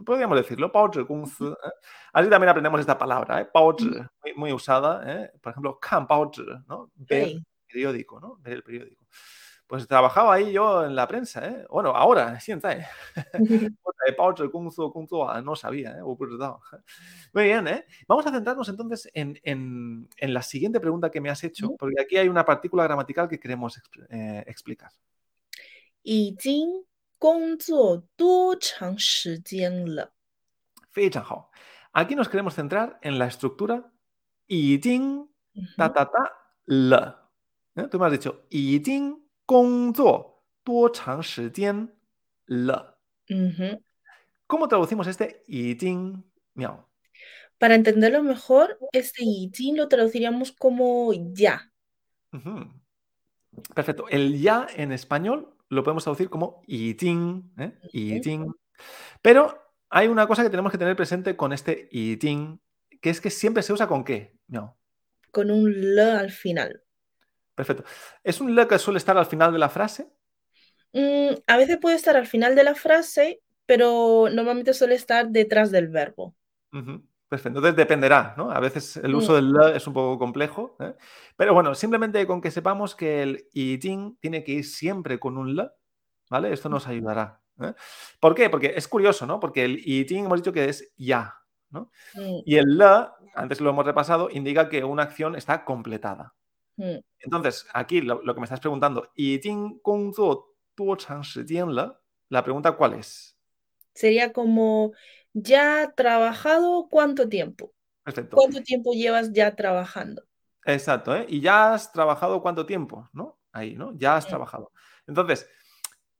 [0.04, 1.54] podríamos decirlo, Baozhi ¿eh?
[2.12, 3.48] Así también aprendemos esta palabra, ¿eh?
[3.52, 4.08] Baozhi, mm.
[4.22, 5.32] muy, muy, usada, ¿eh?
[5.42, 6.92] Por ejemplo, Kan Baozhi, ¿no?
[6.94, 7.44] Ver sí.
[7.66, 8.36] periódico, ¿no?
[8.38, 9.05] Ver el periódico
[9.66, 11.66] pues trabajaba ahí yo en la prensa, ¿eh?
[11.70, 12.86] Bueno, ahora, siempre.
[13.86, 13.96] Pues
[15.28, 16.02] ah, no sabía, ¿eh?
[16.16, 16.30] Pues
[17.32, 17.84] Muy bien, ¿eh?
[18.06, 22.00] Vamos a centrarnos entonces en, en, en, la siguiente pregunta que me has hecho, porque
[22.00, 24.92] aquí hay una partícula gramatical que queremos exp eh, explicar.
[26.02, 26.36] Y
[31.92, 33.90] Aquí nos queremos centrar en la estructura
[34.46, 34.78] y
[35.76, 36.32] ta ta ta
[36.66, 36.96] le.
[37.74, 37.88] ¿Eh?
[37.90, 41.89] Tú me has dicho y ting 工作多长时间
[42.47, 42.97] 了?
[43.29, 43.81] Ujú.
[44.47, 46.23] ¿Cómo traducimos este 已经
[46.55, 46.85] miau?
[47.57, 51.71] Para entenderlo mejor, este yitin lo traduciríamos como ya.
[52.33, 52.67] Ujú.
[53.75, 54.07] Perfecto.
[54.09, 57.73] El ya en español lo podemos traducir como 已经, ¿eh?
[57.93, 58.51] 已经.
[59.21, 59.57] Pero
[59.89, 62.59] hay una cosa que tenemos que tener presente con este 已经,
[62.99, 64.37] que es que siempre se usa con qué?
[64.47, 64.75] Miau.
[65.31, 66.83] con un le al final.
[67.56, 67.84] Perfecto.
[68.22, 70.08] ¿Es un le que suele estar al final de la frase?
[70.92, 75.70] Mm, a veces puede estar al final de la frase, pero normalmente suele estar detrás
[75.70, 76.34] del verbo.
[77.28, 77.58] Perfecto.
[77.58, 78.50] Entonces dependerá, ¿no?
[78.52, 79.16] A veces el Mm.
[79.16, 80.94] uso del le es un poco complejo, ¿eh?
[81.36, 85.56] Pero bueno, simplemente con que sepamos que el iting tiene que ir siempre con un
[85.56, 85.70] le,
[86.30, 86.52] ¿vale?
[86.52, 87.40] Esto nos ayudará.
[87.60, 87.74] ¿eh?
[88.20, 88.48] ¿Por qué?
[88.50, 89.40] Porque es curioso, ¿no?
[89.40, 91.34] Porque el iting hemos dicho que es ya,
[91.70, 91.90] ¿no?
[92.14, 96.34] Mm, Y el le, antes lo hemos repasado, indica que una acción está completada.
[96.77, 96.99] mm.
[97.19, 102.01] Entonces, aquí lo, lo que me estás preguntando, 已经工作多长时间了?
[102.29, 103.37] La pregunta ¿cuál es?
[103.93, 104.93] Sería como,
[105.33, 107.73] ¿ya ha trabajado cuánto tiempo?
[108.03, 108.35] Perfecto.
[108.37, 110.23] ¿Cuánto tiempo llevas ya trabajando?
[110.65, 111.25] Exacto, ¿eh?
[111.27, 113.09] ¿Y ya has trabajado cuánto tiempo?
[113.13, 113.37] ¿No?
[113.51, 113.93] Ahí, ¿no?
[113.97, 114.29] Ya has Mm.
[114.29, 114.71] trabajado.
[115.07, 115.49] Entonces,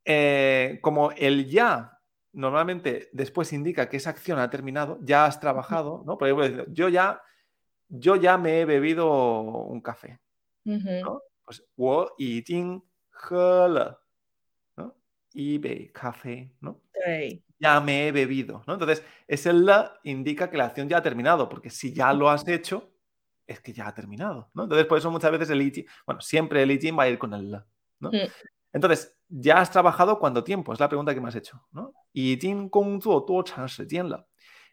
[0.05, 1.97] eh, como el ya
[2.33, 6.17] normalmente después indica que esa acción ha terminado, ya has trabajado, ¿no?
[6.17, 7.21] Por ejemplo, yo ya,
[7.89, 10.19] yo ya me he bebido un café,
[10.65, 11.21] Ujú, ¿no?
[11.45, 14.01] Pues 我已经喝了,
[14.75, 14.93] ¿no?
[15.33, 16.71] 一杯咖啡, ¿no?
[16.93, 17.41] ok.
[17.61, 18.73] ya me he bebido, ¿no?
[18.73, 22.47] Entonces, ese la indica que la acción ya ha terminado, porque si ya lo has
[22.47, 22.89] hecho,
[23.45, 24.63] es que ya ha terminado, ¿no?
[24.63, 27.33] Entonces, por eso muchas veces el itin, bueno, siempre el itin va a ir con
[27.33, 27.67] el la,
[27.99, 28.09] ¿no?
[28.09, 28.27] Mm.
[28.73, 30.73] Entonces, ¿ya has trabajado cuánto tiempo?
[30.73, 31.93] Es la pregunta que me has hecho, ¿no?
[32.13, 34.27] 已经工作多长时间了?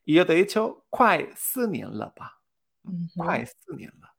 [0.05, 2.41] Y yo te he dicho, 快四年了吧?
[2.85, 3.23] Ujú.
[3.23, 4.12] 快四年了.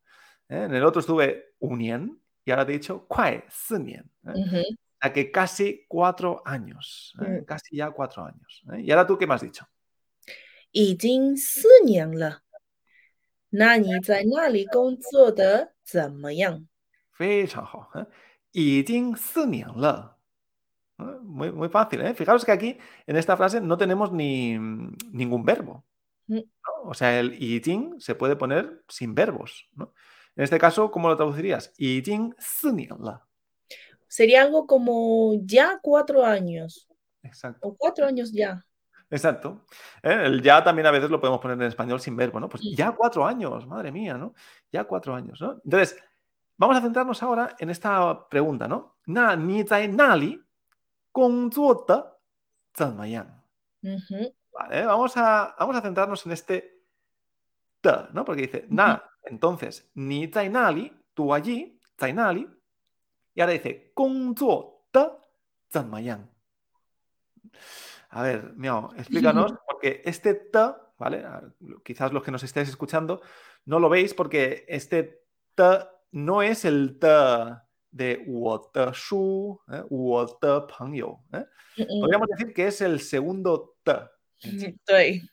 [0.54, 0.64] ¿eh?
[0.64, 4.10] En el otro estuve un yen y ahora te he dicho, 快四年.
[4.26, 4.32] ¿eh?
[4.36, 4.60] Ujú.
[4.60, 7.42] O sea que casi cuatro años, ¿eh?
[7.42, 7.46] Mm.
[7.46, 8.64] casi ya cuatro años.
[8.74, 8.82] ¿eh?
[8.82, 9.66] Y ahora tú, ¿qué me has dicho?
[10.72, 12.42] 已经四年了。
[13.50, 16.68] 那你在那里工作的怎么样？
[17.12, 18.06] 非常好，¿eh?
[18.52, 20.18] 已经四年了.
[21.00, 21.04] ¿eh?
[21.24, 22.14] Muy, muy fácil, ¿eh?
[22.14, 25.84] Fijaros que aquí, en esta frase, no tenemos ni mm, ningún verbo.
[26.28, 26.36] Mm.
[26.36, 26.90] ¿no?
[26.90, 29.68] O sea, el 已经 se puede poner sin verbos.
[29.76, 29.94] ¿no?
[30.37, 31.73] En este caso, ¿cómo lo traducirías?
[34.09, 36.89] Sería algo como ya cuatro años.
[37.23, 37.69] Exacto.
[37.69, 38.65] O cuatro años ya.
[39.11, 39.65] Exacto.
[40.03, 42.49] Eh, el ya también a veces lo podemos poner en español sin verbo, ¿no?
[42.49, 44.35] Pues ya cuatro años, madre mía, ¿no?
[44.73, 45.61] Ya cuatro años, ¿no?
[45.65, 45.97] Entonces,
[46.57, 48.97] vamos a centrarnos ahora en esta pregunta, ¿no?
[49.07, 50.41] Na ni zai nali
[54.53, 56.74] Vale, vamos a, vamos a centrarnos en este
[58.13, 58.25] ¿no?
[58.25, 59.03] Porque dice na.
[59.25, 62.47] Entonces, ni zai nali, tú allí, zai nali.
[63.35, 63.93] Y ahora dice,
[68.11, 70.59] A ver, miau, explícanos, porque este te,
[70.99, 71.25] ¿vale?
[71.83, 73.21] Quizás los que nos estáis escuchando
[73.65, 75.79] no lo veis porque este te
[76.13, 77.09] no es el te
[77.91, 79.83] de water shu, ¿eh?
[81.33, 81.47] ¿eh?
[82.01, 83.95] Podríamos decir que es el segundo te.
[84.37, 85.29] Sí.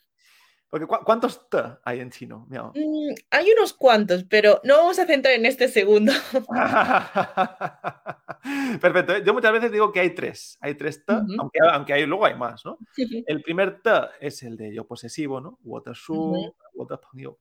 [0.72, 2.46] Porque ¿cuántos T hay en chino?
[2.50, 2.72] Miao?
[2.74, 6.14] Mm, hay unos cuantos, pero no vamos a centrar en este segundo.
[8.82, 9.16] Perfecto.
[9.16, 9.24] ¿eh?
[9.26, 10.58] Yo muchas veces digo que hay tres.
[10.62, 12.78] Hay tres T, aunque, aunque hay, luego hay más, ¿no?
[12.96, 15.60] El primer T es el de yo posesivo, ¿no?
[15.66, 17.38] Water shu, uh -huh.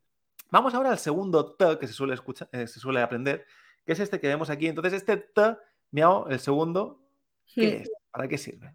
[0.50, 3.46] Vamos ahora al segundo T que se suele, escuchar, eh, se suele aprender,
[3.86, 4.66] que es este que vemos aquí.
[4.66, 5.56] Entonces, este T,
[5.92, 7.00] miao, el segundo,
[7.54, 7.84] hmm.
[8.10, 8.74] ¿Para qué sirve?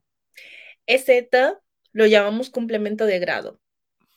[0.86, 1.56] Ese T
[1.92, 3.60] lo llamamos complemento de grado.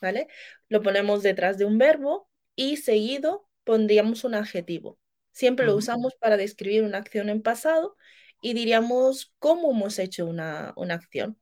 [0.00, 0.28] ¿Vale?
[0.68, 4.98] Lo ponemos detrás de un verbo y seguido pondríamos un adjetivo.
[5.30, 7.96] Siempre lo usamos para describir una acción en pasado
[8.40, 11.38] y diríamos cómo hemos hecho una, una acción.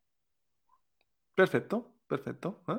[1.35, 2.63] Perfecto, perfecto.
[2.69, 2.79] ¿eh?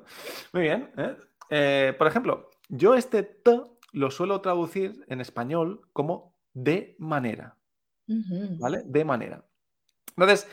[0.54, 0.92] Muy bien.
[0.98, 1.16] ¿eh?
[1.50, 3.62] Eh, por ejemplo, yo este te
[3.94, 7.58] lo suelo traducir en español como de manera.
[8.06, 8.84] ¿vale?
[8.86, 9.44] De manera.
[10.10, 10.48] Entonces,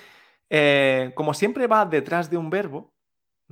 [0.51, 2.93] eh, como siempre va detrás de un verbo,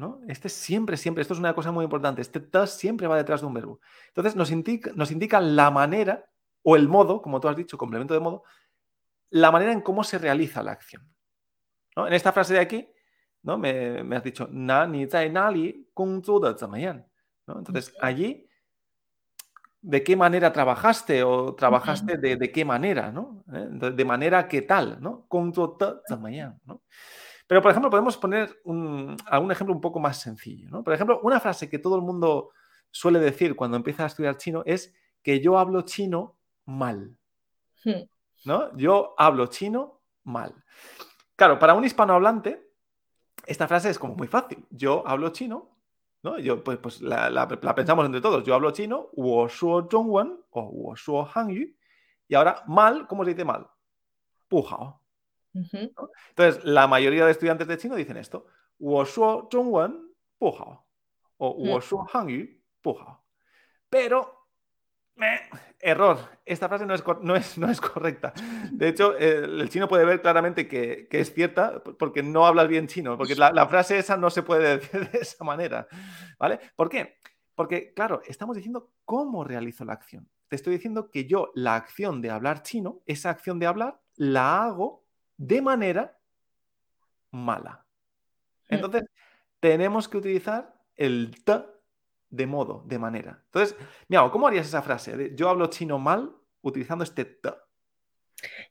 [0.03, 0.21] ¿no?
[0.27, 3.47] Este siempre, siempre, esto es una cosa muy importante, este te siempre va detrás de
[3.47, 3.79] un verbo.
[4.09, 6.29] Entonces nos indica, nos indica la manera
[6.63, 8.43] o el modo, como tú has dicho, complemento de modo,
[9.31, 11.09] la manera en cómo se realiza la acción.
[11.97, 12.09] ¿no?
[12.09, 12.89] En esta frase de aquí,
[13.43, 13.59] ¿no?
[13.59, 16.51] Me, me has dicho, na ni zai na li gong zu de.
[17.47, 18.49] Entonces, allí,
[19.81, 23.13] ¿de qué manera trabajaste o trabajaste de, de qué manera?
[23.13, 23.45] ¿no?
[23.53, 23.69] ¿Eh?
[23.71, 25.27] De, de manera que tal, ¿no?
[25.29, 26.83] Gong zu de ¿no?
[27.53, 28.63] Pero, por ejemplo, podemos poner
[29.27, 30.71] algún ejemplo un poco más sencillo.
[30.71, 30.83] ¿no?
[30.83, 32.49] Por ejemplo, una frase que todo el mundo
[32.91, 37.15] suele decir cuando empieza a estudiar chino es que yo hablo chino mal.
[37.85, 38.09] Hmm.
[38.47, 38.75] ¿No?
[38.75, 40.65] Yo hablo chino mal.
[41.37, 42.73] Claro, para un hispanohablante,
[43.47, 44.65] esta frase es como muy fácil.
[44.71, 45.77] Yo hablo chino,
[46.23, 46.39] ¿no?
[46.39, 48.45] Yo, pues, pues la, pensamos entre todos.
[48.45, 51.67] Yo hablo chino, wo shuo o wo shuo hangyu.
[52.29, 53.69] Y ahora, mal, ¿cómo se dice mal?
[54.49, 55.02] Pujao.
[55.55, 58.47] Entonces, la mayoría de estudiantes de chino dicen esto.
[58.79, 59.05] O
[62.13, 62.49] hangyu
[62.83, 63.25] bu hao.
[63.89, 64.43] Pero
[65.81, 66.19] error.
[66.45, 68.33] Esta frase no es, correcta.
[68.71, 73.19] De hecho, el chino puede ver claramente que, es cierta porque no hablas bien chino,
[73.19, 75.87] porque la, frase esa no se puede decir de esa manera.
[76.39, 76.61] ¿Vale?
[76.77, 77.17] ¿Por qué?
[77.55, 80.29] Porque, claro, estamos diciendo cómo realizo la acción.
[80.49, 84.65] Te estoy diciendo que yo la acción de hablar chino, esa acción de hablar, la
[84.65, 85.02] hago
[85.43, 86.19] de manera
[87.33, 87.85] mala.
[88.69, 89.05] Entonces,
[89.59, 91.65] tenemos que utilizar el t
[92.31, 93.43] de modo, de manera.
[93.47, 93.77] Entonces,
[94.09, 95.33] Miao, ¿cómo harías esa frase?
[95.35, 97.51] Yo hablo chino mal utilizando este t.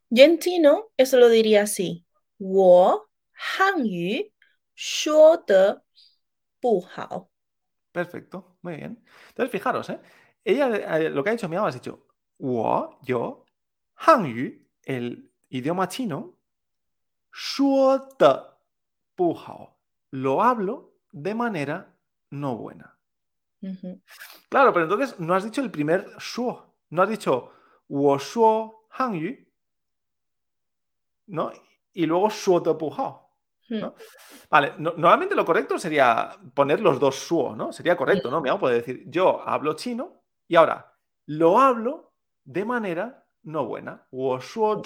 [0.08, 2.06] Yo en chino eso lo diría así.
[2.38, 3.08] Wo
[3.58, 3.84] han
[4.74, 5.76] shuo de
[6.60, 7.30] bu hao.
[7.92, 9.04] Perfecto, muy bien.
[9.28, 10.00] Entonces, fijaros, ¿eh?
[10.42, 12.08] Ella eh, lo que ha dicho Miao, has dicho,
[12.38, 13.44] wo, yo,
[14.84, 16.41] el idioma chino,
[20.10, 21.94] lo hablo de manera
[22.30, 22.98] no buena.
[24.48, 26.74] Claro, pero entonces no has dicho el primer shuo.
[26.90, 27.52] No has dicho
[27.88, 28.18] wo
[28.90, 29.36] hangyu,
[31.26, 31.52] ¿no?
[31.92, 33.84] Y luego shuota hmm.
[34.50, 37.72] Vale, normalmente lo correcto sería poner los dos suo, ¿no?
[37.72, 38.40] Sería correcto, ¿no?
[38.40, 40.94] Miao puede decir, yo hablo chino y ahora
[41.26, 42.12] lo hablo
[42.44, 44.06] de manera no buena.
[44.10, 44.82] Wo shuo.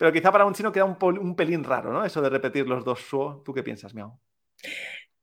[0.00, 2.04] Pero quizá para un chino queda un, pelín raro, ¿no?
[2.04, 3.42] Eso de repetir los dos shuo.
[3.44, 4.20] ¿Tú qué piensas, Miao?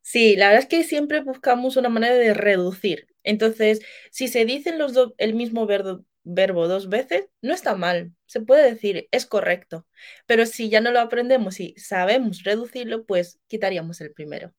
[0.02, 3.08] Sí, la verdad es que siempre buscamos una manera de reducir.
[3.24, 8.14] Entonces, si se dicen los do- el mismo verbo, verbo dos veces, no está mal.
[8.26, 9.86] Se puede decir, es correcto.
[10.26, 14.54] Pero si ya no lo aprendemos y sabemos reducirlo, pues quitaríamos el primero.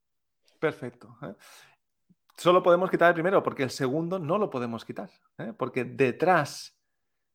[0.59, 1.17] Perfecto.
[1.23, 1.33] ¿eh?
[2.37, 5.09] Solo podemos quitar el primero porque el segundo no lo podemos quitar.
[5.37, 5.53] ¿eh?
[5.57, 6.78] Porque detrás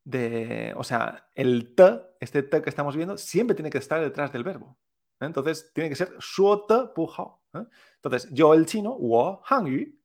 [0.05, 4.33] de, o sea, el t, este t que estamos viendo, siempre tiene que estar detrás
[4.33, 4.79] del verbo.
[5.21, 5.27] ¿eh?
[5.27, 7.64] Entonces, tiene que ser shuo te ¿eh?
[7.97, 9.99] Entonces, yo el chino, wo hang yu,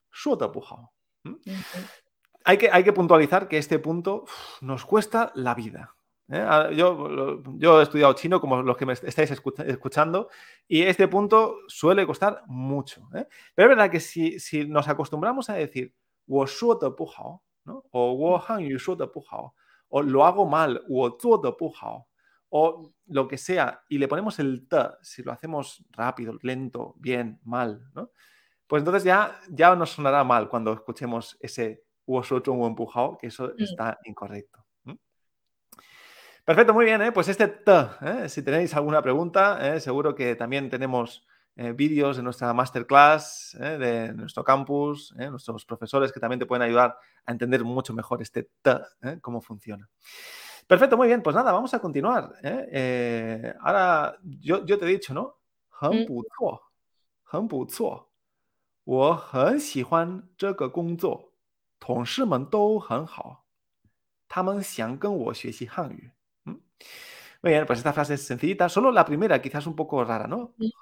[2.45, 4.25] hay, que, hay que puntualizar que este punto
[4.61, 5.95] nos cuesta la vida.
[6.29, 6.43] ¿eh?
[6.47, 10.29] Ah, yo, yo, he estudiado chino, como los que me estáis escuchando,
[10.67, 13.07] y este punto suele costar mucho.
[13.11, 15.93] Pero es verdad que si, si nos acostumbramos a decir
[16.25, 16.85] wo shuo te
[17.65, 17.83] ¿no?
[17.91, 19.05] o wo hang yu shuo te
[19.89, 21.17] o lo hago mal, o
[21.57, 22.07] pujao,
[22.49, 27.39] o lo que sea, y le ponemos el t, si lo hacemos rápido, lento, bien,
[27.43, 28.11] mal, ¿no?
[28.67, 33.99] Pues entonces ya, ya nos sonará mal cuando escuchemos ese o empujado, que eso está
[34.03, 34.65] incorrecto.
[36.49, 37.11] Perfecto, muy bien, ¿eh?
[37.11, 37.71] pues este T,
[38.01, 38.27] ¿eh?
[38.27, 39.79] si tenéis alguna pregunta, ¿eh?
[39.79, 41.27] seguro que también tenemos
[41.61, 46.45] eh, vídeos de nuestra masterclass, eh, de nuestro campus, eh, nuestros profesores que también te
[46.45, 46.95] pueden ayudar
[47.25, 49.89] a entender mucho mejor este T, eh, cómo funciona.
[50.65, 52.33] Perfecto, muy bien, pues nada, vamos a continuar.
[52.41, 53.53] Eh.
[53.59, 55.35] ahora, yo, yo, te he dicho, ¿no?
[66.45, 66.55] Mm.
[67.41, 70.53] Muy bien, pues esta frase es sencillita, solo la primera, quizás un poco rara, ¿no?
[70.59, 70.73] Sí.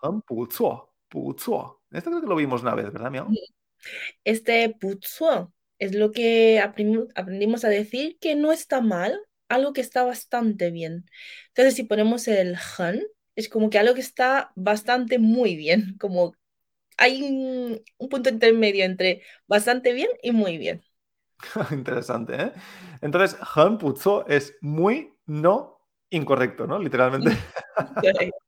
[1.92, 3.28] Esto creo que lo vimos una vez, ¿verdad, Miao?
[4.24, 10.04] Este puzuo es lo que aprendimos a decir que no está mal, algo que está
[10.04, 11.06] bastante bien.
[11.50, 13.02] Entonces, si ponemos el han,
[13.36, 16.34] es como que algo que está bastante muy bien, como
[16.98, 20.84] hay un, punto intermedio entre bastante bien y muy bien.
[21.72, 22.52] Interesante, ¿eh?
[23.02, 25.77] Entonces, han puzo es muy no
[26.10, 26.80] incorrecto, ¿no?
[26.80, 27.32] Literalmente.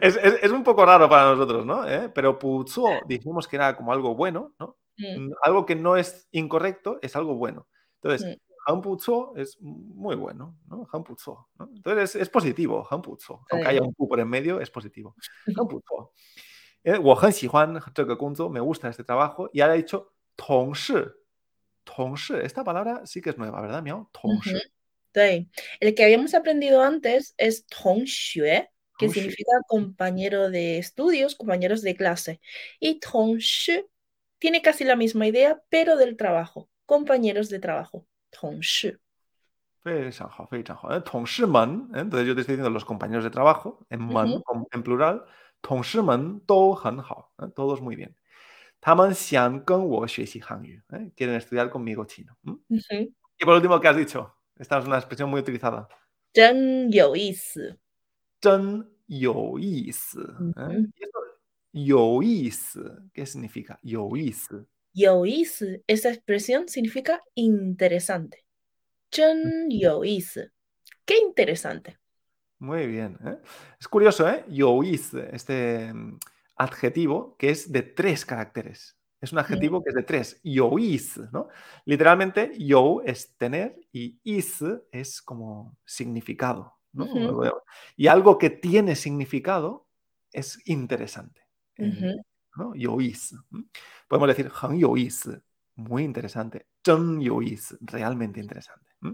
[0.00, 1.86] Es, un poco raro para nosotros, ¿no?
[1.86, 2.08] ¿Eh?
[2.14, 4.78] Pero Puzuo dijimos que era como algo bueno, ¿no?
[4.96, 5.26] Mm.
[5.26, 7.66] Mm, algo que no es incorrecto es algo bueno.
[8.00, 8.52] Entonces, mm.
[8.66, 10.86] Hanputsuo es muy bueno, ¿no?
[10.92, 11.48] Hanputsuo.
[11.58, 11.68] ¿no?
[11.74, 13.44] Entonces es, es positivo, Hanputsuo.
[13.50, 15.16] Aunque haya un pu por en medio, es positivo.
[16.84, 16.98] Eh,
[18.50, 19.50] me gusta este trabajo.
[19.52, 20.94] Y ahora he dicho Tongshi.
[21.84, 22.34] Tongshi.
[22.42, 24.10] Esta palabra sí que es nueva, ¿verdad, Miao?
[24.12, 24.58] Tongshi.
[25.80, 32.40] El que habíamos aprendido antes es Tongxue, que significa compañero de estudios, compañeros de clase.
[32.78, 33.88] Y Tongxu
[34.38, 38.06] tiene casi la misma idea, pero del trabajo, compañeros de trabajo.
[38.30, 38.98] Tongxu.
[39.84, 41.02] Eh, eh,
[42.00, 44.66] entonces yo te estoy diciendo los compañeros de trabajo, en, man, -huh.
[44.70, 45.24] en plural.
[47.38, 48.16] Eh, todos muy bien.
[51.14, 52.36] Quieren estudiar conmigo chino.
[53.38, 54.34] Y por último, ¿qué has dicho?
[54.57, 55.87] Esta es una expresión muy utilizada.
[56.33, 57.77] 真有意思。
[58.41, 60.19] 真有意思.
[60.21, 60.43] ¿eh?
[60.43, 60.91] Ujú.
[60.95, 61.19] Y esto,
[61.73, 63.77] 有意思, ¿qué significa?
[63.81, 68.43] 有意思.有意思, esa expresión significa interesante.
[69.11, 70.51] 真有意思.
[71.05, 71.97] Qué interesante.
[72.59, 73.17] Muy bien.
[73.23, 73.37] ¿eh?
[73.79, 74.43] Es curioso, ¿eh?
[74.49, 76.17] 有意思, este mm,
[76.55, 78.95] adjetivo que es de tres caracteres.
[79.22, 80.40] Es un adjetivo que es de tres.
[80.42, 81.48] Yois, ¿no?
[81.84, 86.74] Literalmente, yo es tener y is es como significado.
[86.92, 87.06] ¿no?
[87.96, 89.86] Y algo que tiene significado
[90.32, 91.40] es interesante.
[91.78, 92.24] Uh -huh.
[92.56, 92.74] ¿no?
[92.74, 93.34] Yois.
[94.08, 95.30] Podemos decir, han yois,
[95.76, 96.66] muy interesante.
[96.84, 98.91] Chon yois, realmente interesante.
[99.02, 99.12] ¿Mm?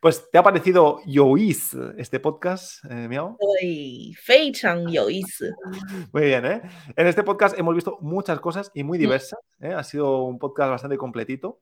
[0.00, 3.36] Pues, ¿te ha parecido Yois este podcast, eh, Miao?
[3.60, 4.14] Sí,
[4.64, 6.06] ah.
[6.12, 6.62] muy bien, ¿eh?
[6.96, 9.40] En este podcast hemos visto muchas cosas y muy diversas.
[9.60, 9.72] ¿eh?
[9.72, 11.60] Ha sido un podcast bastante completito.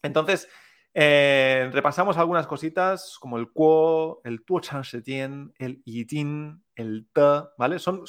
[0.00, 0.48] Entonces,
[0.94, 7.48] eh, repasamos algunas cositas como el Kuo, el Tuo Chan Shetien, el Yijin, el Te,
[7.58, 7.80] ¿vale?
[7.80, 8.04] Son,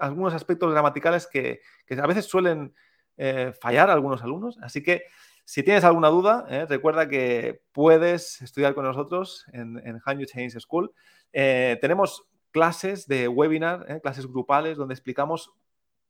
[0.00, 2.74] algunos aspectos gramaticales que, que a veces suelen
[3.16, 4.58] eh, fallar a algunos alumnos.
[4.62, 5.04] Así que
[5.48, 6.66] si tienes alguna duda, ¿eh?
[6.68, 10.92] recuerda que puedes estudiar con nosotros en, en Hanyu Chinese School.
[11.32, 13.98] Eh, tenemos clases de webinar, ¿eh?
[14.02, 15.50] clases grupales, donde explicamos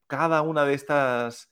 [0.09, 1.49] cada una de estas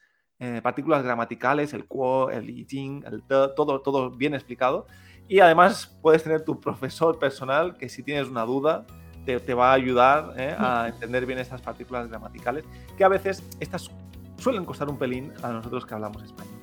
[0.64, 4.88] partículas gramaticales, el quo, el yiting, el te, todo, todo bien explicado.
[5.28, 8.84] Y además puedes tener tu profesor personal que si tienes una duda
[9.24, 10.56] te, te va a ayudar ¿eh?
[10.58, 12.64] a entender bien estas partículas gramaticales,
[12.98, 13.92] que a veces estas
[14.38, 16.56] suelen costar un pelín a nosotros que hablamos español.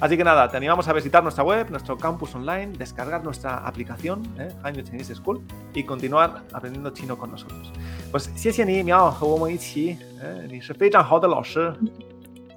[0.00, 4.22] Así que nada, te animamos a visitar nuestra web, nuestro campus online, descargar nuestra aplicación,
[4.38, 4.48] ¿eh?
[4.62, 5.40] Hanyu Chinese School,
[5.74, 7.70] y continuar aprendiendo chino con nosotros.
[8.10, 11.72] Pues 谢谢你，苗，和我们一起，呃，你是非常好的老师。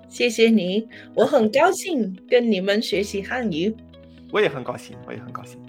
[0.09, 3.75] 谢谢你，我很高兴跟你们学习汉语。
[4.31, 5.59] 我也很高兴，我也很高兴。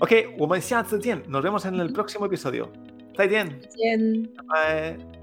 [0.00, 2.68] OK，我们下次见，nos vemos en el próximo episodio。
[3.16, 4.24] 再见，再见。
[4.36, 5.19] 拜拜。